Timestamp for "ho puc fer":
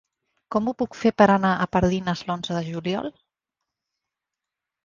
0.69-1.11